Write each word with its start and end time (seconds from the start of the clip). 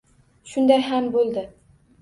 Shunday 0.53 0.81
ham 0.87 1.13
bo‘ldi. 1.19 1.47